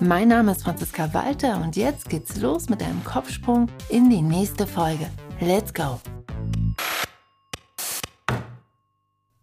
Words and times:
Mein 0.00 0.28
Name 0.28 0.52
ist 0.52 0.64
Franziska 0.64 1.14
Walter 1.14 1.62
und 1.62 1.76
jetzt 1.76 2.08
geht's 2.08 2.40
los 2.40 2.68
mit 2.68 2.82
einem 2.82 3.02
Kopfsprung 3.04 3.68
in 3.88 4.10
die 4.10 4.22
nächste 4.22 4.66
Folge. 4.66 5.08
Let's 5.40 5.72
go! 5.72 6.00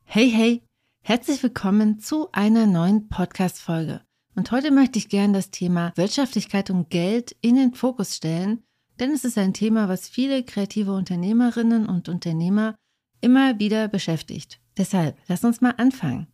Hey, 0.04 0.30
hey! 0.30 0.64
Herzlich 1.04 1.42
willkommen 1.42 2.00
zu 2.00 2.30
einer 2.34 2.68
neuen 2.68 3.08
Podcast-Folge. 3.08 4.02
Und 4.36 4.52
heute 4.52 4.72
möchte 4.72 5.00
ich 5.00 5.10
gerne 5.10 5.34
das 5.34 5.52
Thema 5.52 5.94
Wirtschaftlichkeit 5.96 6.70
und 6.70 6.90
Geld 6.90 7.36
in 7.42 7.56
den 7.56 7.74
Fokus 7.74 8.18
stellen, 8.18 8.64
denn 9.00 9.12
es 9.12 9.24
ist 9.24 9.38
ein 9.38 9.54
Thema, 9.54 9.88
was 9.88 10.10
viele 10.10 10.44
kreative 10.44 10.94
Unternehmerinnen 10.94 11.88
und 11.88 12.10
Unternehmer 12.10 12.76
immer 13.22 13.58
wieder 13.60 13.88
beschäftigt. 13.88 14.60
Deshalb, 14.78 15.18
lass 15.28 15.44
uns 15.44 15.62
mal 15.62 15.76
anfangen. 15.78 16.28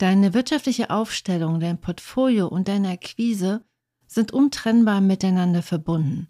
Deine 0.00 0.32
wirtschaftliche 0.32 0.88
Aufstellung, 0.88 1.60
dein 1.60 1.78
Portfolio 1.78 2.48
und 2.48 2.68
deine 2.68 2.88
Akquise 2.88 3.62
sind 4.06 4.32
untrennbar 4.32 5.02
miteinander 5.02 5.60
verbunden. 5.60 6.28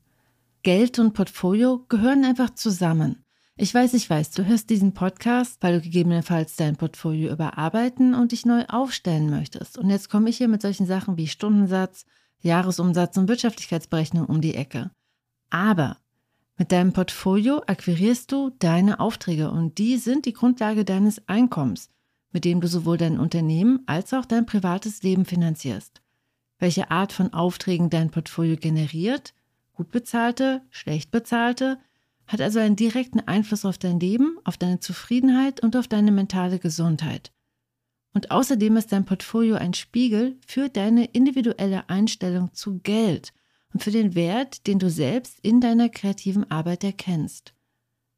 Geld 0.65 0.99
und 0.99 1.13
Portfolio 1.13 1.87
gehören 1.89 2.25
einfach 2.25 2.51
zusammen. 2.51 3.25
Ich 3.55 3.73
weiß, 3.73 3.95
ich 3.95 4.11
weiß, 4.11 4.33
du 4.33 4.45
hörst 4.45 4.71
diesen 4.71 4.93
Podcast, 4.93 5.59
weil 5.61 5.75
du 5.75 5.83
gegebenenfalls 5.83 6.57
dein 6.57 6.75
Portfolio 6.75 7.33
überarbeiten 7.33 8.13
und 8.13 8.33
dich 8.33 8.45
neu 8.45 8.65
aufstellen 8.67 9.31
möchtest. 9.31 9.79
Und 9.79 9.89
jetzt 9.89 10.11
komme 10.11 10.31
ich 10.31 10.39
hier 10.39 10.49
mit 10.49 10.63
solchen 10.63 10.87
Sachen 10.87 11.17
wie 11.17 11.29
Stundensatz, 11.29 12.07
Jahresumsatz 12.41 13.17
und 13.19 13.29
Wirtschaftlichkeitsberechnung 13.29 14.27
um 14.27 14.41
die 14.41 14.57
Ecke. 14.57 14.91
Aber 15.49 15.97
mit 16.57 16.73
deinem 16.73 16.93
Portfolio 16.93 17.63
akquirierst 17.69 18.33
du 18.33 18.51
deine 18.59 18.99
Aufträge 18.99 19.53
und 19.53 19.79
die 19.79 19.97
sind 19.97 20.27
die 20.27 20.33
Grundlage 20.33 20.85
deines 20.85 21.29
Einkommens, 21.29 21.89
mit 22.33 22.45
dem 22.45 22.61
du 22.61 22.69
sowohl 22.69 22.97
dein 22.97 23.19
Unternehmen 23.19 23.81
als 23.87 24.15
auch 24.15 24.25
dein 24.25 24.47
privates 24.47 25.03
Leben 25.03 25.25
finanzierst. 25.25 26.01
Welche 26.59 26.91
Art 26.91 27.13
von 27.13 27.33
Aufträgen 27.33 27.91
dein 27.91 28.11
Portfolio 28.11 28.57
generiert, 28.57 29.35
gut 29.73 29.91
bezahlte, 29.91 30.63
schlecht 30.71 31.11
bezahlte, 31.11 31.79
hat 32.27 32.41
also 32.41 32.61
einen 32.61 32.77
direkten 32.77 33.21
Einfluss 33.21 33.65
auf 33.65 33.79
dein 33.79 33.99
Leben, 33.99 34.39
auf 34.45 34.57
deine 34.57 34.79
Zufriedenheit 34.79 35.63
und 35.63 35.75
auf 35.75 35.89
deine 35.89 36.13
mentale 36.13 36.59
Gesundheit. 36.59 37.33
Und 38.13 38.31
außerdem 38.31 38.77
ist 38.77 38.93
dein 38.93 39.05
Portfolio 39.05 39.57
ein 39.57 39.75
Spiegel 39.75 40.37
für 40.47 40.69
deine 40.69 41.07
individuelle 41.07 41.89
Einstellung 41.89 42.53
zu 42.53 42.79
Geld 42.81 43.33
und 43.73 43.83
für 43.83 43.91
den 43.91 44.15
Wert, 44.15 44.67
den 44.67 44.79
du 44.79 44.91
selbst 44.91 45.39
in 45.43 45.61
deiner 45.61 45.89
kreativen 45.89 46.51
Arbeit 46.51 46.85
erkennst. 46.85 47.55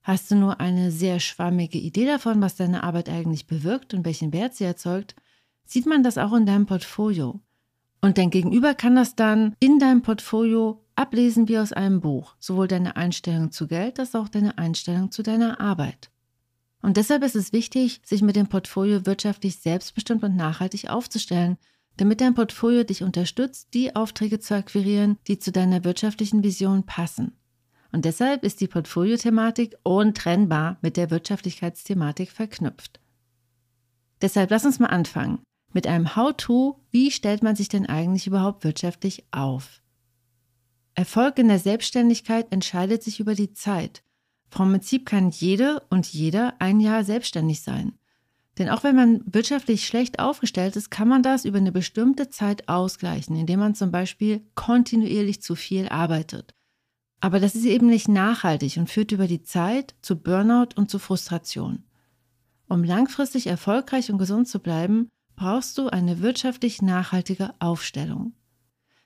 Hast 0.02 0.30
du 0.30 0.34
nur 0.34 0.60
eine 0.60 0.90
sehr 0.90 1.20
schwammige 1.20 1.78
Idee 1.78 2.06
davon, 2.06 2.40
was 2.42 2.56
deine 2.56 2.82
Arbeit 2.82 3.08
eigentlich 3.08 3.46
bewirkt 3.46 3.94
und 3.94 4.04
welchen 4.04 4.32
Wert 4.32 4.54
sie 4.54 4.64
erzeugt, 4.64 5.14
sieht 5.64 5.86
man 5.86 6.02
das 6.02 6.18
auch 6.18 6.32
in 6.32 6.44
deinem 6.44 6.66
Portfolio. 6.66 7.40
Und 8.00 8.18
dein 8.18 8.30
Gegenüber 8.30 8.74
kann 8.74 8.96
das 8.96 9.14
dann 9.14 9.54
in 9.60 9.78
deinem 9.78 10.02
Portfolio 10.02 10.84
ablesen 10.96 11.48
wie 11.48 11.58
aus 11.58 11.72
einem 11.72 12.00
Buch, 12.00 12.34
sowohl 12.40 12.66
deine 12.66 12.96
Einstellung 12.96 13.52
zu 13.52 13.68
Geld 13.68 14.00
als 14.00 14.16
auch 14.16 14.28
deine 14.28 14.58
Einstellung 14.58 15.12
zu 15.12 15.22
deiner 15.22 15.60
Arbeit. 15.60 16.10
Und 16.82 16.96
deshalb 16.96 17.22
ist 17.22 17.36
es 17.36 17.52
wichtig, 17.52 18.00
sich 18.04 18.22
mit 18.22 18.34
dem 18.34 18.48
Portfolio 18.48 19.06
wirtschaftlich 19.06 19.58
selbstbestimmt 19.58 20.24
und 20.24 20.34
nachhaltig 20.34 20.90
aufzustellen, 20.90 21.58
damit 21.96 22.20
dein 22.20 22.34
Portfolio 22.34 22.82
dich 22.82 23.04
unterstützt, 23.04 23.68
die 23.72 23.94
Aufträge 23.94 24.40
zu 24.40 24.56
akquirieren, 24.56 25.16
die 25.28 25.38
zu 25.38 25.52
deiner 25.52 25.84
wirtschaftlichen 25.84 26.42
Vision 26.42 26.84
passen. 26.84 27.36
Und 27.92 28.04
deshalb 28.04 28.42
ist 28.42 28.60
die 28.60 28.68
Portfolio-Thematik 28.68 29.76
untrennbar 29.82 30.78
mit 30.80 30.96
der 30.96 31.10
Wirtschaftlichkeitsthematik 31.10 32.30
verknüpft. 32.30 33.00
Deshalb 34.22 34.50
lass 34.50 34.64
uns 34.64 34.78
mal 34.78 34.86
anfangen 34.86 35.40
mit 35.72 35.86
einem 35.86 36.16
How-to, 36.16 36.80
wie 36.90 37.10
stellt 37.10 37.42
man 37.42 37.56
sich 37.56 37.68
denn 37.68 37.86
eigentlich 37.86 38.26
überhaupt 38.26 38.64
wirtschaftlich 38.64 39.24
auf? 39.30 39.82
Erfolg 40.94 41.38
in 41.38 41.48
der 41.48 41.58
Selbstständigkeit 41.58 42.52
entscheidet 42.52 43.02
sich 43.02 43.20
über 43.20 43.34
die 43.34 43.52
Zeit. 43.52 44.02
Vom 44.50 44.70
Prinzip 44.70 45.06
kann 45.06 45.30
jede 45.30 45.80
und 45.88 46.06
jeder 46.06 46.54
ein 46.58 46.80
Jahr 46.80 47.04
selbstständig 47.04 47.62
sein. 47.62 47.94
Denn 48.58 48.68
auch 48.68 48.84
wenn 48.84 48.94
man 48.94 49.22
wirtschaftlich 49.24 49.86
schlecht 49.86 50.18
aufgestellt 50.18 50.76
ist, 50.76 50.90
kann 50.90 51.08
man 51.08 51.22
das 51.22 51.46
über 51.46 51.56
eine 51.56 51.72
bestimmte 51.72 52.28
Zeit 52.28 52.68
ausgleichen, 52.68 53.34
indem 53.34 53.60
man 53.60 53.74
zum 53.74 53.90
Beispiel 53.90 54.42
kontinuierlich 54.54 55.40
zu 55.40 55.54
viel 55.54 55.88
arbeitet. 55.88 56.54
Aber 57.22 57.38
das 57.38 57.54
ist 57.54 57.66
eben 57.66 57.86
nicht 57.86 58.08
nachhaltig 58.08 58.78
und 58.78 58.90
führt 58.90 59.12
über 59.12 59.28
die 59.28 59.44
Zeit 59.44 59.94
zu 60.02 60.16
Burnout 60.16 60.74
und 60.74 60.90
zu 60.90 60.98
Frustration. 60.98 61.84
Um 62.68 62.82
langfristig 62.82 63.46
erfolgreich 63.46 64.10
und 64.10 64.18
gesund 64.18 64.48
zu 64.48 64.58
bleiben, 64.58 65.08
brauchst 65.36 65.78
du 65.78 65.86
eine 65.86 66.20
wirtschaftlich 66.20 66.82
nachhaltige 66.82 67.54
Aufstellung. 67.60 68.32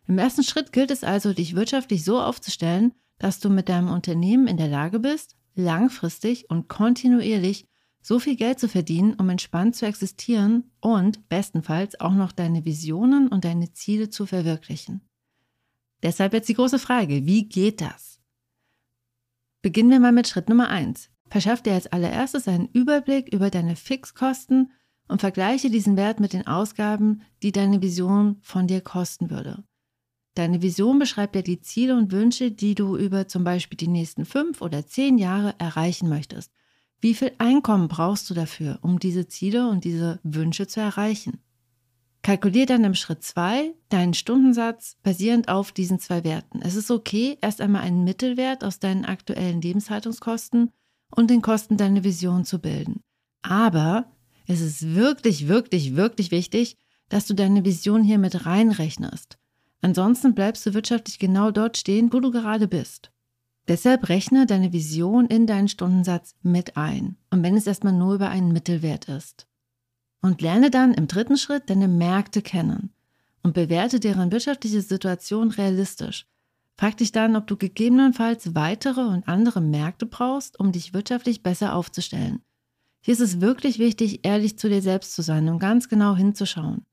Im 0.06 0.16
ersten 0.16 0.44
Schritt 0.44 0.72
gilt 0.72 0.91
es 0.91 1.05
also, 1.05 1.34
dich 1.34 1.55
wirtschaftlich 1.55 2.05
so 2.05 2.19
aufzustellen, 2.19 2.94
dass 3.19 3.38
du 3.38 3.50
mit 3.50 3.69
deinem 3.69 3.91
Unternehmen 3.91 4.47
in 4.47 4.56
der 4.56 4.69
Lage 4.69 4.99
bist, 4.99 5.37
langfristig 5.55 6.49
und 6.49 6.69
kontinuierlich 6.69 7.66
so 8.00 8.19
viel 8.19 8.37
Geld 8.37 8.59
zu 8.59 8.69
verdienen, 8.69 9.12
um 9.15 9.28
entspannt 9.28 9.76
zu 9.76 9.84
existieren 9.84 10.71
und 10.81 11.28
bestenfalls 11.28 12.00
auch 12.00 12.15
noch 12.15 12.32
deine 12.32 12.65
Visionen 12.65 13.28
und 13.28 13.44
deine 13.44 13.75
Ziele 13.75 14.09
zu 14.09 14.25
verwirklichen. 14.25 15.03
Deshalb 16.03 16.33
jetzt 16.33 16.49
die 16.49 16.55
große 16.55 16.79
Frage, 16.79 17.27
wie 17.27 17.49
geht 17.49 17.81
das? 17.81 18.21
Beginnen 19.62 19.91
wir 19.91 20.01
mal 20.01 20.12
mit 20.12 20.29
Schritt 20.29 20.49
Nummer 20.49 20.69
eins. 20.69 21.11
Verschaff 21.29 21.62
dir 21.62 21.73
als 21.73 21.89
allererstes 21.89 22.47
einen 22.47 22.69
Überblick 22.69 23.33
über 23.33 23.51
deine 23.51 23.77
Fixkosten 23.77 24.71
und 25.09 25.21
vergleiche 25.21 25.71
diesen 25.71 25.97
Wert 25.97 26.21
mit 26.21 26.33
den 26.33 26.47
Ausgaben, 26.47 27.23
die 27.43 27.53
deine 27.53 27.83
Vision 27.83 28.39
von 28.43 28.67
dir 28.67 28.81
kosten 28.81 29.31
würde. 29.31 29.65
Deine 30.35 30.61
Vision 30.61 30.99
beschreibt 30.99 31.35
ja 31.35 31.43
die 31.43 31.61
Ziele 31.61 31.97
und 31.97 32.12
Wünsche, 32.12 32.51
die 32.51 32.75
du 32.75 32.97
über 32.97 33.27
zum 33.27 33.43
Beispiel 33.43 33.79
die 33.79 33.89
nächsten 33.89 34.27
fünf 34.27 34.61
oder 34.61 34.87
zehn 34.87 35.17
Jahre 35.17 35.55
erreichen 35.59 36.09
möchtest. 36.09 36.53
Wie 37.01 37.15
viel 37.15 37.33
Einkommen 37.39 37.89
brauchst 37.89 38.29
du 38.29 38.35
dafür, 38.35 38.79
um 38.83 38.99
diese 38.99 39.29
Ziele 39.29 39.69
und 39.69 39.85
diese 39.85 40.21
Wünsche 40.23 40.67
zu 40.67 40.81
erreichen? 40.81 41.41
Kalkulier 42.26 42.66
dann 42.66 42.82
im 42.82 42.97
Schritt 42.97 43.22
zwei 43.22 43.72
deinen 43.88 44.12
Stundensatz 44.12 44.97
basierend 45.04 45.48
auf 45.48 45.70
diesen 45.70 46.00
zwei 46.00 46.25
Werten. 46.25 46.60
Es 46.60 46.75
ist 46.75 46.91
okay, 46.91 47.38
erst 47.41 47.60
einmal 47.60 47.82
einen 47.82 48.03
Mittelwert 48.03 48.64
aus 48.64 48.81
deinen 48.81 49.04
aktuellen 49.04 49.60
Lebenshaltungskosten 49.60 50.72
und 51.14 51.31
den 51.31 51.41
Kosten 51.41 51.76
deiner 51.76 52.03
Vision 52.03 52.44
zu 52.44 52.59
bilden. 52.59 53.00
Aber 53.42 54.10
es 54.44 54.60
ist 54.60 54.97
wirklich, 54.97 55.47
wirklich, 55.47 55.94
wirklich 55.94 56.32
wichtig, 56.32 56.76
dass 57.10 57.28
du 57.28 57.34
deine 57.34 57.64
Vision 57.64 58.03
hier 58.03 58.19
mit 58.19 58.44
reinrechnest. 58.44 59.38
Ansonsten 59.81 60.34
bleibst 60.34 60.66
du 60.66 60.75
wirtschaftlich 60.75 61.20
genau 61.20 61.53
dort 61.53 61.76
stehen, 61.76 62.12
wo 62.12 62.19
du 62.19 62.32
gerade 62.32 62.66
bist. 62.66 63.12
Deshalb 63.69 64.08
rechne 64.08 64.47
deine 64.47 64.72
Vision 64.72 65.26
in 65.26 65.47
deinen 65.47 65.69
Stundensatz 65.69 66.34
mit 66.43 66.76
ein. 66.76 67.19
Und 67.31 67.44
wenn 67.44 67.56
es 67.56 67.69
erstmal 67.69 67.93
nur 67.93 68.14
über 68.14 68.31
einen 68.31 68.50
Mittelwert 68.50 69.04
ist. 69.08 69.47
Und 70.22 70.43
lerne 70.43 70.71
dann 70.71 70.94
im 70.94 71.06
dritten 71.06 71.37
Schritt 71.37 71.71
deine 71.71 71.88
Märkte 71.88 72.43
kennen 72.43 72.91
und 73.43 73.54
bewerte 73.54 74.00
deren 74.00 74.32
wirtschaftliche 74.32 74.81
Situation 74.81 75.50
realistisch. 75.50 76.27
Frag 76.77 76.97
dich 76.97 77.12
dann, 77.12 77.37
ob 77.37 77.47
du 77.47 77.56
gegebenenfalls 77.56 78.55
weitere 78.55 79.03
und 79.03 79.28
andere 79.28 79.60
Märkte 79.60 80.05
brauchst, 80.05 80.58
um 80.58 80.73
dich 80.73 80.93
wirtschaftlich 80.93 81.43
besser 81.43 81.75
aufzustellen. 81.75 82.43
Hier 83.00 83.12
ist 83.12 83.20
es 83.20 83.41
wirklich 83.41 83.79
wichtig, 83.79 84.26
ehrlich 84.26 84.58
zu 84.58 84.69
dir 84.69 84.82
selbst 84.82 85.14
zu 85.14 85.23
sein 85.23 85.49
und 85.49 85.58
ganz 85.58 85.88
genau 85.88 86.17
hinzuschauen. 86.17 86.85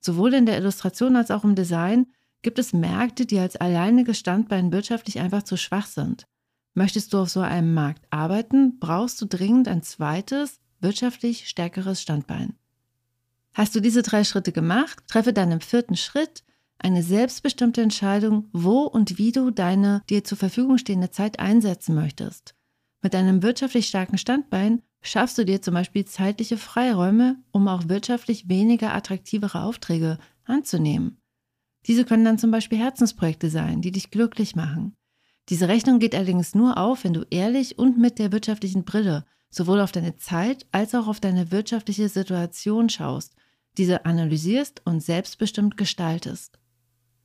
Sowohl 0.00 0.34
in 0.34 0.46
der 0.46 0.58
Illustration 0.58 1.14
als 1.14 1.30
auch 1.30 1.44
im 1.44 1.54
Design 1.54 2.06
Gibt 2.42 2.58
es 2.58 2.72
Märkte, 2.72 3.24
die 3.24 3.38
als 3.38 3.56
alleiniges 3.56 4.18
Standbein 4.18 4.72
wirtschaftlich 4.72 5.20
einfach 5.20 5.44
zu 5.44 5.56
schwach 5.56 5.86
sind? 5.86 6.26
Möchtest 6.74 7.12
du 7.12 7.18
auf 7.18 7.30
so 7.30 7.40
einem 7.40 7.72
Markt 7.72 8.04
arbeiten, 8.10 8.80
brauchst 8.80 9.20
du 9.20 9.26
dringend 9.26 9.68
ein 9.68 9.82
zweites, 9.82 10.60
wirtschaftlich 10.80 11.48
stärkeres 11.48 12.02
Standbein. 12.02 12.56
Hast 13.54 13.74
du 13.74 13.80
diese 13.80 14.02
drei 14.02 14.24
Schritte 14.24 14.52
gemacht, 14.52 15.02
treffe 15.08 15.32
dann 15.32 15.50
im 15.52 15.60
vierten 15.60 15.96
Schritt 15.96 16.42
eine 16.78 17.02
selbstbestimmte 17.02 17.82
Entscheidung, 17.82 18.48
wo 18.52 18.80
und 18.80 19.18
wie 19.18 19.32
du 19.32 19.50
deine 19.50 20.02
dir 20.08 20.24
zur 20.24 20.38
Verfügung 20.38 20.78
stehende 20.78 21.10
Zeit 21.10 21.38
einsetzen 21.38 21.94
möchtest. 21.94 22.54
Mit 23.02 23.14
einem 23.14 23.42
wirtschaftlich 23.42 23.86
starken 23.86 24.18
Standbein 24.18 24.82
schaffst 25.02 25.36
du 25.38 25.44
dir 25.44 25.60
zum 25.60 25.74
Beispiel 25.74 26.04
zeitliche 26.04 26.56
Freiräume, 26.56 27.36
um 27.50 27.68
auch 27.68 27.88
wirtschaftlich 27.88 28.48
weniger 28.48 28.94
attraktivere 28.94 29.62
Aufträge 29.62 30.18
anzunehmen. 30.44 31.20
Diese 31.86 32.04
können 32.04 32.24
dann 32.24 32.38
zum 32.38 32.50
Beispiel 32.50 32.78
Herzensprojekte 32.78 33.50
sein, 33.50 33.82
die 33.82 33.92
dich 33.92 34.10
glücklich 34.10 34.54
machen. 34.54 34.94
Diese 35.48 35.68
Rechnung 35.68 35.98
geht 35.98 36.14
allerdings 36.14 36.54
nur 36.54 36.78
auf, 36.78 37.02
wenn 37.02 37.14
du 37.14 37.26
ehrlich 37.30 37.78
und 37.78 37.98
mit 37.98 38.18
der 38.20 38.30
wirtschaftlichen 38.30 38.84
Brille 38.84 39.24
sowohl 39.50 39.80
auf 39.80 39.92
deine 39.92 40.16
Zeit 40.16 40.66
als 40.72 40.94
auch 40.94 41.08
auf 41.08 41.20
deine 41.20 41.50
wirtschaftliche 41.50 42.08
Situation 42.08 42.88
schaust, 42.88 43.34
diese 43.78 44.04
analysierst 44.04 44.82
und 44.84 45.02
selbstbestimmt 45.02 45.76
gestaltest. 45.76 46.58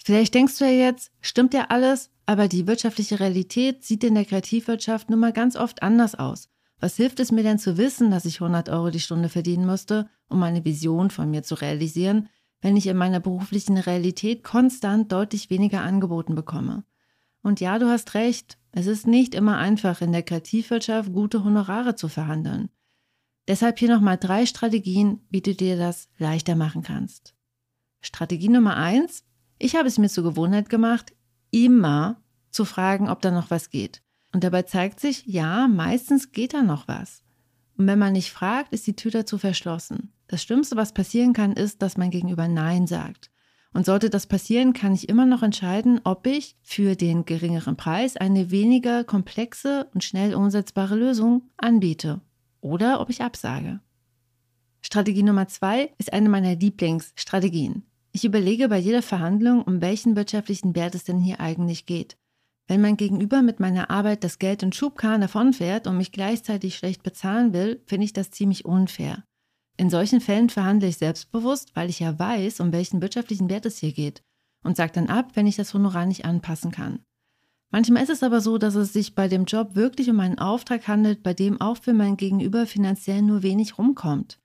Vielleicht 0.03 0.33
denkst 0.33 0.57
du 0.57 0.65
ja 0.65 0.71
jetzt, 0.71 1.11
stimmt 1.19 1.53
ja 1.53 1.65
alles, 1.69 2.11
aber 2.25 2.47
die 2.47 2.67
wirtschaftliche 2.67 3.19
Realität 3.19 3.83
sieht 3.83 4.03
in 4.03 4.15
der 4.15 4.25
Kreativwirtschaft 4.25 5.09
nun 5.09 5.19
mal 5.19 5.33
ganz 5.33 5.55
oft 5.55 5.83
anders 5.83 6.15
aus. 6.15 6.49
Was 6.79 6.95
hilft 6.95 7.19
es 7.19 7.31
mir 7.31 7.43
denn 7.43 7.59
zu 7.59 7.77
wissen, 7.77 8.11
dass 8.11 8.25
ich 8.25 8.39
100 8.39 8.69
Euro 8.69 8.89
die 8.89 8.99
Stunde 8.99 9.29
verdienen 9.29 9.65
müsste, 9.65 10.09
um 10.29 10.43
eine 10.43 10.63
Vision 10.63 11.09
von 11.09 11.29
mir 11.29 11.43
zu 11.43 11.55
realisieren, 11.55 12.29
wenn 12.61 12.77
ich 12.77 12.87
in 12.87 12.97
meiner 12.97 13.19
beruflichen 13.19 13.77
Realität 13.77 14.43
konstant 14.43 15.11
deutlich 15.11 15.49
weniger 15.49 15.81
angeboten 15.81 16.35
bekomme? 16.35 16.83
Und 17.41 17.59
ja, 17.59 17.79
du 17.79 17.87
hast 17.87 18.13
recht, 18.13 18.57
es 18.71 18.87
ist 18.87 19.07
nicht 19.07 19.33
immer 19.33 19.57
einfach, 19.57 20.01
in 20.01 20.11
der 20.11 20.23
Kreativwirtschaft 20.23 21.13
gute 21.13 21.43
Honorare 21.43 21.95
zu 21.95 22.09
verhandeln. 22.09 22.69
Deshalb 23.47 23.79
hier 23.79 23.89
nochmal 23.89 24.17
drei 24.17 24.45
Strategien, 24.45 25.21
wie 25.29 25.41
du 25.41 25.55
dir 25.55 25.77
das 25.77 26.09
leichter 26.17 26.55
machen 26.55 26.83
kannst. 26.83 27.33
Strategie 28.01 28.49
Nummer 28.49 28.75
eins: 28.75 29.23
Ich 29.57 29.75
habe 29.75 29.87
es 29.87 29.97
mir 29.97 30.09
zur 30.09 30.25
Gewohnheit 30.25 30.69
gemacht, 30.69 31.13
immer 31.49 32.21
zu 32.51 32.65
fragen, 32.65 33.09
ob 33.09 33.21
da 33.21 33.31
noch 33.31 33.49
was 33.49 33.69
geht. 33.69 34.03
Und 34.33 34.43
dabei 34.43 34.63
zeigt 34.63 34.99
sich, 34.99 35.25
ja, 35.25 35.67
meistens 35.67 36.31
geht 36.31 36.53
da 36.53 36.61
noch 36.61 36.87
was. 36.87 37.23
Und 37.77 37.87
wenn 37.87 37.99
man 37.99 38.13
nicht 38.13 38.31
fragt, 38.31 38.73
ist 38.73 38.85
die 38.85 38.95
Tür 38.95 39.11
dazu 39.11 39.37
verschlossen. 39.37 40.11
Das 40.27 40.43
Schlimmste, 40.43 40.75
was 40.75 40.93
passieren 40.93 41.31
kann, 41.31 41.53
ist, 41.53 41.81
dass 41.81 41.95
mein 41.95 42.11
Gegenüber 42.11 42.47
Nein 42.47 42.87
sagt. 42.87 43.31
Und 43.73 43.85
sollte 43.85 44.09
das 44.09 44.27
passieren, 44.27 44.73
kann 44.73 44.93
ich 44.93 45.07
immer 45.07 45.25
noch 45.25 45.43
entscheiden, 45.43 46.01
ob 46.03 46.27
ich 46.27 46.57
für 46.63 46.95
den 46.95 47.25
geringeren 47.25 47.77
Preis 47.77 48.17
eine 48.17 48.51
weniger 48.51 49.03
komplexe 49.03 49.89
und 49.93 50.03
schnell 50.03 50.33
umsetzbare 50.35 50.95
Lösung 50.95 51.49
anbiete 51.57 52.21
oder 52.61 52.99
ob 53.01 53.09
ich 53.09 53.21
absage. 53.21 53.79
Strategie 54.81 55.23
Nummer 55.23 55.47
zwei 55.47 55.93
ist 55.97 56.13
eine 56.13 56.29
meiner 56.29 56.55
Lieblingsstrategien. 56.55 57.83
Ich 58.11 58.25
überlege 58.25 58.69
bei 58.69 58.77
jeder 58.77 59.01
Verhandlung, 59.01 59.61
um 59.61 59.81
welchen 59.81 60.15
wirtschaftlichen 60.15 60.75
Wert 60.75 60.95
es 60.95 61.03
denn 61.03 61.19
hier 61.19 61.39
eigentlich 61.39 61.85
geht. 61.85 62.17
Wenn 62.67 62.81
mein 62.81 62.97
Gegenüber 62.97 63.41
mit 63.41 63.59
meiner 63.59 63.89
Arbeit 63.89 64.23
das 64.23 64.39
Geld 64.39 64.61
in 64.63 64.73
Schubkarren 64.73 65.21
davonfährt 65.21 65.87
und 65.87 65.97
mich 65.97 66.11
gleichzeitig 66.11 66.75
schlecht 66.75 67.03
bezahlen 67.03 67.53
will, 67.53 67.81
finde 67.85 68.05
ich 68.05 68.13
das 68.13 68.31
ziemlich 68.31 68.65
unfair. 68.65 69.23
In 69.77 69.89
solchen 69.89 70.21
Fällen 70.21 70.49
verhandle 70.49 70.89
ich 70.89 70.97
selbstbewusst, 70.97 71.75
weil 71.75 71.89
ich 71.89 71.99
ja 71.99 72.17
weiß, 72.17 72.59
um 72.59 72.71
welchen 72.71 73.01
wirtschaftlichen 73.01 73.49
Wert 73.49 73.65
es 73.65 73.77
hier 73.77 73.93
geht 73.93 74.23
und 74.63 74.75
sage 74.75 74.91
dann 74.93 75.07
ab, 75.07 75.31
wenn 75.35 75.47
ich 75.47 75.55
das 75.55 75.73
Honorar 75.73 76.05
nicht 76.05 76.25
anpassen 76.25 76.71
kann. 76.71 76.99
Manchmal 77.69 78.03
ist 78.03 78.09
es 78.09 78.23
aber 78.23 78.39
so, 78.39 78.57
dass 78.57 78.75
es 78.75 78.93
sich 78.93 79.13
bei 79.13 79.27
dem 79.27 79.45
Job 79.45 79.75
wirklich 79.75 80.09
um 80.09 80.19
einen 80.19 80.39
Auftrag 80.39 80.87
handelt, 80.87 81.21
bei 81.23 81.33
dem 81.33 81.59
auch 81.59 81.77
für 81.77 81.93
mein 81.93 82.15
Gegenüber 82.15 82.65
finanziell 82.65 83.21
nur 83.21 83.43
wenig 83.43 83.77
rumkommt. 83.77 84.39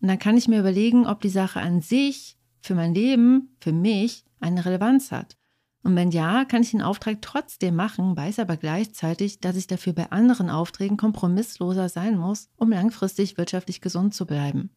Und 0.00 0.08
dann 0.08 0.18
kann 0.18 0.36
ich 0.36 0.48
mir 0.48 0.60
überlegen, 0.60 1.06
ob 1.06 1.20
die 1.20 1.28
Sache 1.28 1.60
an 1.60 1.80
sich 1.80 2.36
für 2.60 2.74
mein 2.74 2.94
Leben, 2.94 3.56
für 3.60 3.72
mich, 3.72 4.24
eine 4.40 4.64
Relevanz 4.64 5.12
hat. 5.12 5.36
Und 5.84 5.96
wenn 5.96 6.10
ja, 6.10 6.46
kann 6.46 6.62
ich 6.62 6.70
den 6.70 6.82
Auftrag 6.82 7.20
trotzdem 7.20 7.76
machen, 7.76 8.16
weiß 8.16 8.38
aber 8.38 8.56
gleichzeitig, 8.56 9.40
dass 9.40 9.56
ich 9.56 9.66
dafür 9.66 9.92
bei 9.92 10.10
anderen 10.10 10.48
Aufträgen 10.48 10.96
kompromissloser 10.96 11.90
sein 11.90 12.16
muss, 12.16 12.48
um 12.56 12.70
langfristig 12.70 13.36
wirtschaftlich 13.36 13.82
gesund 13.82 14.14
zu 14.14 14.26
bleiben. 14.26 14.70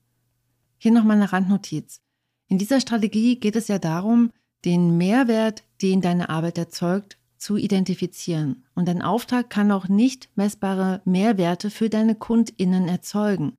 Hier 0.77 0.91
nochmal 0.91 1.15
eine 1.15 1.31
Randnotiz. 1.31 2.01
In 2.49 2.57
dieser 2.57 2.81
Strategie 2.81 3.39
geht 3.39 3.55
es 3.55 3.69
ja 3.69 3.79
darum, 3.79 4.31
den 4.65 4.97
Mehrwert, 4.97 5.63
den 5.81 6.01
deine 6.01 6.29
Arbeit 6.29 6.57
erzeugt, 6.57 7.17
zu 7.37 7.57
identifizieren. 7.57 8.65
Und 8.75 8.87
dein 8.87 9.01
Auftrag 9.01 9.49
kann 9.49 9.71
auch 9.71 9.87
nicht 9.87 10.29
messbare 10.35 11.01
Mehrwerte 11.05 11.69
für 11.69 11.89
deine 11.89 12.15
KundInnen 12.15 12.87
erzeugen. 12.87 13.53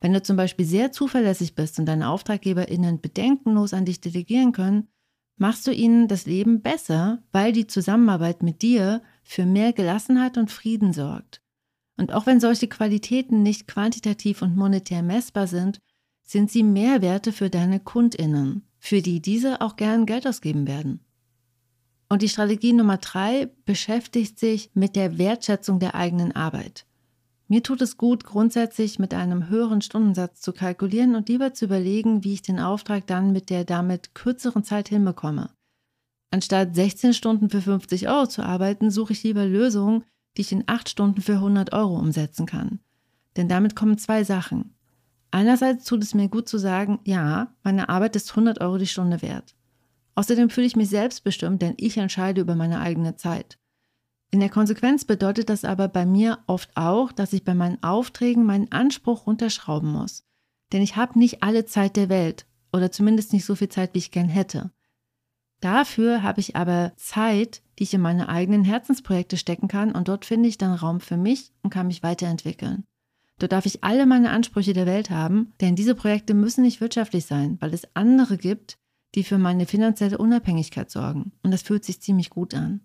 Wenn 0.00 0.12
du 0.12 0.22
zum 0.22 0.36
Beispiel 0.36 0.66
sehr 0.66 0.92
zuverlässig 0.92 1.54
bist 1.54 1.78
und 1.78 1.86
deine 1.86 2.08
AuftraggeberInnen 2.10 3.00
bedenkenlos 3.00 3.72
an 3.72 3.84
dich 3.84 4.00
delegieren 4.00 4.52
können, 4.52 4.88
machst 5.38 5.66
du 5.66 5.72
ihnen 5.72 6.08
das 6.08 6.26
Leben 6.26 6.62
besser, 6.62 7.22
weil 7.32 7.52
die 7.52 7.66
Zusammenarbeit 7.66 8.42
mit 8.42 8.62
dir 8.62 9.02
für 9.22 9.46
mehr 9.46 9.72
Gelassenheit 9.72 10.38
und 10.38 10.50
Frieden 10.50 10.92
sorgt. 10.92 11.42
Und 11.98 12.12
auch 12.12 12.26
wenn 12.26 12.40
solche 12.40 12.68
Qualitäten 12.68 13.42
nicht 13.42 13.66
quantitativ 13.66 14.42
und 14.42 14.56
monetär 14.56 15.02
messbar 15.02 15.46
sind, 15.46 15.80
sind 16.22 16.50
sie 16.50 16.62
Mehrwerte 16.62 17.32
für 17.32 17.50
deine 17.50 17.80
KundInnen, 17.80 18.62
für 18.78 19.00
die 19.00 19.20
diese 19.20 19.60
auch 19.60 19.76
gern 19.76 20.06
Geld 20.06 20.26
ausgeben 20.26 20.66
werden. 20.66 21.00
Und 22.08 22.22
die 22.22 22.28
Strategie 22.28 22.72
Nummer 22.72 22.98
drei 22.98 23.50
beschäftigt 23.64 24.38
sich 24.38 24.70
mit 24.74 24.94
der 24.94 25.18
Wertschätzung 25.18 25.80
der 25.80 25.94
eigenen 25.94 26.34
Arbeit. 26.34 26.86
Mir 27.48 27.62
tut 27.62 27.80
es 27.80 27.96
gut, 27.96 28.24
grundsätzlich 28.24 28.98
mit 28.98 29.14
einem 29.14 29.48
höheren 29.48 29.80
Stundensatz 29.80 30.40
zu 30.40 30.52
kalkulieren 30.52 31.14
und 31.14 31.28
lieber 31.28 31.54
zu 31.54 31.66
überlegen, 31.66 32.24
wie 32.24 32.34
ich 32.34 32.42
den 32.42 32.58
Auftrag 32.58 33.06
dann 33.06 33.32
mit 33.32 33.50
der 33.50 33.64
damit 33.64 34.14
kürzeren 34.14 34.64
Zeit 34.64 34.88
hinbekomme. 34.88 35.50
Anstatt 36.30 36.74
16 36.74 37.14
Stunden 37.14 37.50
für 37.50 37.60
50 37.62 38.08
Euro 38.08 38.26
zu 38.26 38.42
arbeiten, 38.42 38.90
suche 38.90 39.12
ich 39.12 39.22
lieber 39.22 39.46
Lösungen, 39.46 40.04
die 40.36 40.42
ich 40.42 40.52
in 40.52 40.64
8 40.66 40.88
Stunden 40.88 41.22
für 41.22 41.34
100 41.34 41.72
Euro 41.72 41.96
umsetzen 41.98 42.46
kann. 42.46 42.80
Denn 43.36 43.48
damit 43.48 43.76
kommen 43.76 43.98
zwei 43.98 44.24
Sachen. 44.24 44.74
Einerseits 45.30 45.84
tut 45.84 46.02
es 46.02 46.14
mir 46.14 46.28
gut 46.28 46.48
zu 46.48 46.58
sagen, 46.58 46.98
ja, 47.04 47.54
meine 47.62 47.88
Arbeit 47.88 48.16
ist 48.16 48.30
100 48.30 48.60
Euro 48.60 48.78
die 48.78 48.86
Stunde 48.86 49.22
wert. 49.22 49.55
Außerdem 50.16 50.50
fühle 50.50 50.66
ich 50.66 50.76
mich 50.76 50.88
selbstbestimmt, 50.88 51.62
denn 51.62 51.74
ich 51.76 51.98
entscheide 51.98 52.40
über 52.40 52.56
meine 52.56 52.80
eigene 52.80 53.16
Zeit. 53.16 53.58
In 54.30 54.40
der 54.40 54.48
Konsequenz 54.48 55.04
bedeutet 55.04 55.50
das 55.50 55.64
aber 55.64 55.88
bei 55.88 56.04
mir 56.04 56.38
oft 56.46 56.70
auch, 56.74 57.12
dass 57.12 57.32
ich 57.32 57.44
bei 57.44 57.54
meinen 57.54 57.82
Aufträgen 57.82 58.44
meinen 58.44 58.72
Anspruch 58.72 59.26
runterschrauben 59.26 59.92
muss. 59.92 60.24
Denn 60.72 60.82
ich 60.82 60.96
habe 60.96 61.18
nicht 61.18 61.42
alle 61.42 61.64
Zeit 61.64 61.96
der 61.96 62.08
Welt 62.08 62.46
oder 62.72 62.90
zumindest 62.90 63.32
nicht 63.32 63.44
so 63.44 63.54
viel 63.54 63.68
Zeit, 63.68 63.94
wie 63.94 63.98
ich 63.98 64.10
gern 64.10 64.28
hätte. 64.28 64.72
Dafür 65.60 66.22
habe 66.22 66.40
ich 66.40 66.56
aber 66.56 66.92
Zeit, 66.96 67.62
die 67.78 67.84
ich 67.84 67.94
in 67.94 68.00
meine 68.00 68.28
eigenen 68.28 68.64
Herzensprojekte 68.64 69.36
stecken 69.36 69.68
kann 69.68 69.92
und 69.92 70.08
dort 70.08 70.24
finde 70.24 70.48
ich 70.48 70.58
dann 70.58 70.74
Raum 70.74 71.00
für 71.00 71.16
mich 71.16 71.52
und 71.62 71.70
kann 71.70 71.86
mich 71.86 72.02
weiterentwickeln. 72.02 72.84
Dort 73.38 73.52
darf 73.52 73.66
ich 73.66 73.84
alle 73.84 74.06
meine 74.06 74.30
Ansprüche 74.30 74.72
der 74.72 74.86
Welt 74.86 75.10
haben, 75.10 75.52
denn 75.60 75.76
diese 75.76 75.94
Projekte 75.94 76.34
müssen 76.34 76.62
nicht 76.62 76.80
wirtschaftlich 76.80 77.26
sein, 77.26 77.58
weil 77.60 77.74
es 77.74 77.86
andere 77.94 78.38
gibt, 78.38 78.78
die 79.16 79.24
für 79.24 79.38
meine 79.38 79.66
finanzielle 79.66 80.18
Unabhängigkeit 80.18 80.90
sorgen. 80.90 81.32
Und 81.42 81.50
das 81.50 81.62
fühlt 81.62 81.84
sich 81.84 82.00
ziemlich 82.00 82.30
gut 82.30 82.54
an. 82.54 82.82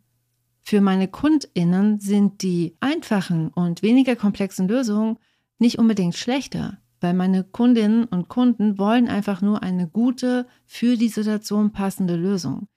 Für 0.63 0.81
meine 0.81 1.07
KundInnen 1.07 2.00
sind 2.00 2.42
die 2.42 2.78
einfachen 2.80 3.50
und 3.50 3.83
weniger 3.83 4.16
komplexen 4.16 4.68
Lösungen 4.68 5.18
nicht 5.59 5.78
unbedingt 5.78 6.16
schlechter, 6.16 6.78
weil 7.02 7.14
meine 7.14 7.44
Kundinnen 7.44 8.06
und 8.06 8.30
Kunden 8.30 8.78
wollen 8.78 9.07
einfach 9.07 9.42
nur 9.42 9.61
eine 9.61 9.88
gute, 9.88 10.47
für 10.66 10.97
die 10.97 11.09
Situation 11.09 11.71
passende 11.71 12.16
Lösung. 12.16 12.68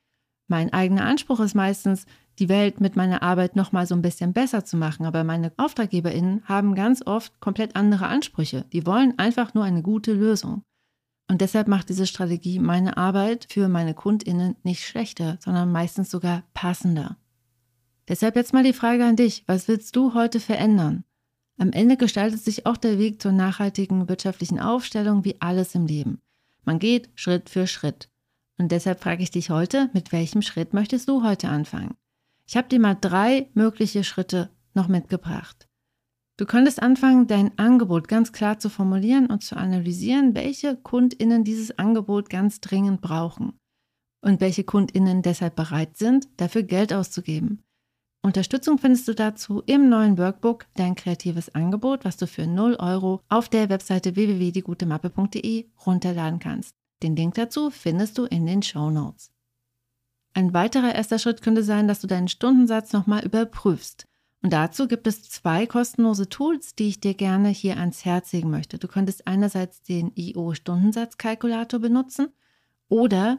Mein 0.48 0.72
eigener 0.72 1.04
Anspruch 1.04 1.40
ist 1.40 1.54
meistens, 1.54 2.06
die 2.38 2.48
Welt 2.48 2.80
mit 2.80 2.96
meiner 2.96 3.22
Arbeit 3.22 3.54
nochmal 3.54 3.86
so 3.86 3.94
ein 3.94 4.02
bisschen 4.02 4.32
besser 4.32 4.64
zu 4.64 4.76
machen, 4.76 5.06
aber 5.06 5.22
meine 5.22 5.52
AuftraggeberInnen 5.56 6.42
haben 6.46 6.74
ganz 6.74 7.06
oft 7.06 7.38
komplett 7.40 7.76
andere 7.76 8.06
Ansprüche. 8.06 8.66
Die 8.72 8.86
wollen 8.86 9.18
einfach 9.18 9.54
nur 9.54 9.64
eine 9.64 9.82
gute 9.82 10.12
Lösung. 10.12 10.62
Und 11.28 11.40
deshalb 11.40 11.68
macht 11.68 11.88
diese 11.88 12.06
Strategie 12.06 12.58
meine 12.58 12.96
Arbeit 12.96 13.46
für 13.50 13.68
meine 13.68 13.94
KundInnen 13.94 14.56
nicht 14.62 14.84
schlechter, 14.84 15.38
sondern 15.40 15.72
meistens 15.72 16.10
sogar 16.10 16.44
passender. 16.52 17.16
Deshalb 18.08 18.36
jetzt 18.36 18.52
mal 18.52 18.64
die 18.64 18.74
Frage 18.74 19.04
an 19.04 19.16
dich, 19.16 19.44
was 19.46 19.66
willst 19.66 19.96
du 19.96 20.12
heute 20.12 20.38
verändern? 20.38 21.04
Am 21.56 21.72
Ende 21.72 21.96
gestaltet 21.96 22.40
sich 22.40 22.66
auch 22.66 22.76
der 22.76 22.98
Weg 22.98 23.22
zur 23.22 23.32
nachhaltigen 23.32 24.08
wirtschaftlichen 24.08 24.60
Aufstellung 24.60 25.24
wie 25.24 25.40
alles 25.40 25.74
im 25.74 25.86
Leben. 25.86 26.20
Man 26.64 26.78
geht 26.78 27.10
Schritt 27.14 27.48
für 27.48 27.66
Schritt. 27.66 28.10
Und 28.58 28.70
deshalb 28.72 29.00
frage 29.00 29.22
ich 29.22 29.30
dich 29.30 29.50
heute, 29.50 29.90
mit 29.94 30.12
welchem 30.12 30.42
Schritt 30.42 30.74
möchtest 30.74 31.08
du 31.08 31.22
heute 31.22 31.48
anfangen? 31.48 31.96
Ich 32.46 32.56
habe 32.56 32.68
dir 32.68 32.80
mal 32.80 32.96
drei 33.00 33.48
mögliche 33.54 34.04
Schritte 34.04 34.50
noch 34.74 34.88
mitgebracht. 34.88 35.68
Du 36.36 36.46
könntest 36.46 36.82
anfangen, 36.82 37.28
dein 37.28 37.56
Angebot 37.58 38.08
ganz 38.08 38.32
klar 38.32 38.58
zu 38.58 38.68
formulieren 38.68 39.26
und 39.26 39.44
zu 39.44 39.56
analysieren, 39.56 40.34
welche 40.34 40.76
Kundinnen 40.76 41.44
dieses 41.44 41.78
Angebot 41.78 42.28
ganz 42.28 42.60
dringend 42.60 43.00
brauchen 43.00 43.58
und 44.20 44.40
welche 44.40 44.64
Kundinnen 44.64 45.22
deshalb 45.22 45.54
bereit 45.54 45.96
sind, 45.96 46.28
dafür 46.38 46.64
Geld 46.64 46.92
auszugeben. 46.92 47.62
Unterstützung 48.22 48.78
findest 48.78 49.06
du 49.06 49.14
dazu 49.14 49.62
im 49.66 49.90
neuen 49.90 50.16
Workbook 50.18 50.66
Dein 50.74 50.94
kreatives 50.94 51.54
Angebot, 51.54 52.04
was 52.04 52.16
du 52.16 52.26
für 52.26 52.46
0 52.46 52.76
Euro 52.80 53.20
auf 53.28 53.48
der 53.50 53.68
Webseite 53.68 54.16
www.diegutemappe.de 54.16 55.66
runterladen 55.86 56.38
kannst. 56.38 56.74
Den 57.02 57.14
Link 57.16 57.34
dazu 57.34 57.70
findest 57.70 58.16
du 58.16 58.24
in 58.24 58.46
den 58.46 58.62
Show 58.62 58.90
Notes. 58.90 59.30
Ein 60.32 60.54
weiterer 60.54 60.94
erster 60.94 61.18
Schritt 61.18 61.42
könnte 61.42 61.62
sein, 61.62 61.86
dass 61.86 62.00
du 62.00 62.06
deinen 62.06 62.28
Stundensatz 62.28 62.92
nochmal 62.92 63.24
überprüfst. 63.24 64.06
Und 64.44 64.52
dazu 64.52 64.88
gibt 64.88 65.06
es 65.06 65.22
zwei 65.22 65.64
kostenlose 65.64 66.28
Tools, 66.28 66.74
die 66.74 66.88
ich 66.88 67.00
dir 67.00 67.14
gerne 67.14 67.48
hier 67.48 67.78
ans 67.78 68.04
Herz 68.04 68.30
legen 68.34 68.50
möchte. 68.50 68.76
Du 68.76 68.88
könntest 68.88 69.26
einerseits 69.26 69.82
den 69.82 70.12
IO-Stundensatzkalkulator 70.14 71.80
benutzen 71.80 72.28
oder 72.90 73.38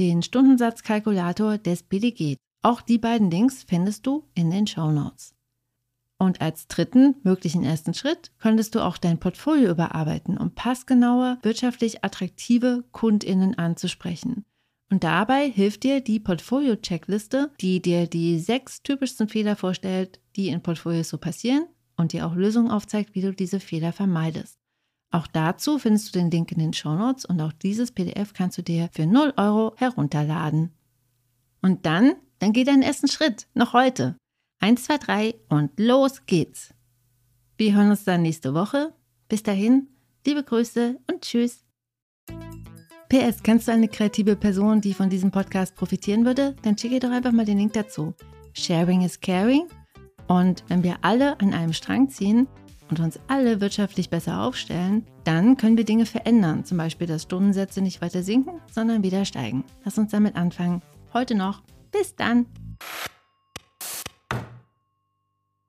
den 0.00 0.24
Stundensatzkalkulator 0.24 1.56
des 1.56 1.84
BDG. 1.84 2.34
Auch 2.62 2.80
die 2.80 2.98
beiden 2.98 3.30
Links 3.30 3.62
findest 3.62 4.08
du 4.08 4.24
in 4.34 4.50
den 4.50 4.66
Show 4.66 4.90
Notes. 4.90 5.36
Und 6.18 6.40
als 6.40 6.66
dritten 6.66 7.14
möglichen 7.22 7.62
ersten 7.62 7.94
Schritt 7.94 8.32
könntest 8.40 8.74
du 8.74 8.80
auch 8.80 8.98
dein 8.98 9.20
Portfolio 9.20 9.70
überarbeiten, 9.70 10.36
um 10.36 10.50
passgenaue, 10.50 11.38
wirtschaftlich 11.42 12.02
attraktive 12.02 12.82
Kundinnen 12.90 13.56
anzusprechen. 13.56 14.44
Und 14.90 15.04
dabei 15.04 15.48
hilft 15.48 15.84
dir 15.84 16.00
die 16.00 16.18
Portfolio-Checkliste, 16.18 17.52
die 17.60 17.80
dir 17.80 18.08
die 18.08 18.40
sechs 18.40 18.82
typischsten 18.82 19.28
Fehler 19.28 19.54
vorstellt, 19.54 20.20
die 20.34 20.48
in 20.48 20.62
Portfolios 20.62 21.08
so 21.08 21.18
passieren 21.18 21.66
und 21.96 22.12
dir 22.12 22.26
auch 22.26 22.34
Lösungen 22.34 22.72
aufzeigt, 22.72 23.14
wie 23.14 23.22
du 23.22 23.32
diese 23.32 23.60
Fehler 23.60 23.92
vermeidest. 23.92 24.58
Auch 25.12 25.28
dazu 25.28 25.78
findest 25.78 26.08
du 26.08 26.18
den 26.18 26.30
Link 26.30 26.50
in 26.52 26.58
den 26.58 26.72
Show 26.72 26.94
Notes 26.94 27.24
und 27.24 27.40
auch 27.40 27.52
dieses 27.52 27.92
PDF 27.92 28.32
kannst 28.32 28.58
du 28.58 28.62
dir 28.62 28.88
für 28.92 29.06
0 29.06 29.34
Euro 29.36 29.74
herunterladen. 29.76 30.72
Und 31.62 31.86
dann, 31.86 32.14
dann 32.38 32.52
geh 32.52 32.64
deinen 32.64 32.82
ersten 32.82 33.08
Schritt, 33.08 33.46
noch 33.54 33.72
heute. 33.72 34.16
Eins, 34.60 34.84
zwei, 34.84 34.98
drei 34.98 35.34
und 35.48 35.78
los 35.78 36.26
geht's. 36.26 36.74
Wir 37.56 37.74
hören 37.74 37.90
uns 37.90 38.04
dann 38.04 38.22
nächste 38.22 38.54
Woche. 38.54 38.92
Bis 39.28 39.42
dahin, 39.42 39.88
liebe 40.26 40.42
Grüße 40.42 40.98
und 41.06 41.22
tschüss. 41.22 41.69
PS, 43.10 43.42
kennst 43.42 43.66
du 43.66 43.72
eine 43.72 43.88
kreative 43.88 44.36
Person, 44.36 44.80
die 44.80 44.94
von 44.94 45.10
diesem 45.10 45.32
Podcast 45.32 45.74
profitieren 45.74 46.24
würde? 46.24 46.54
Dann 46.62 46.78
schicke 46.78 47.00
doch 47.00 47.10
einfach 47.10 47.32
mal 47.32 47.44
den 47.44 47.58
Link 47.58 47.72
dazu. 47.72 48.14
Sharing 48.52 49.02
is 49.02 49.20
caring. 49.20 49.66
Und 50.28 50.62
wenn 50.68 50.84
wir 50.84 50.98
alle 51.02 51.40
an 51.40 51.52
einem 51.52 51.72
Strang 51.72 52.08
ziehen 52.08 52.46
und 52.88 53.00
uns 53.00 53.18
alle 53.26 53.60
wirtschaftlich 53.60 54.10
besser 54.10 54.40
aufstellen, 54.40 55.04
dann 55.24 55.56
können 55.56 55.76
wir 55.76 55.84
Dinge 55.84 56.06
verändern. 56.06 56.64
Zum 56.64 56.78
Beispiel, 56.78 57.08
dass 57.08 57.22
Stundensätze 57.22 57.80
nicht 57.80 58.00
weiter 58.00 58.22
sinken, 58.22 58.60
sondern 58.70 59.02
wieder 59.02 59.24
steigen. 59.24 59.64
Lass 59.84 59.98
uns 59.98 60.12
damit 60.12 60.36
anfangen. 60.36 60.80
Heute 61.12 61.34
noch. 61.34 61.62
Bis 61.90 62.14
dann. 62.14 62.46